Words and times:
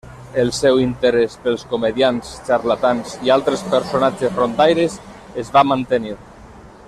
El 0.43 0.47
seu 0.59 0.79
interès 0.83 1.35
pels 1.43 1.65
comediants, 1.73 2.31
xarlatans 2.47 3.13
i 3.27 3.33
altres 3.37 3.65
personatges 3.75 4.35
rondaires 4.41 4.97
es 5.45 5.53
va 5.59 5.67
mantenir. 5.75 6.17